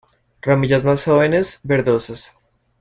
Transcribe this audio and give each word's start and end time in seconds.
Ramillas 0.41 0.83
más 0.83 1.03
jóvenes 1.03 1.59
verdosas. 1.61 2.33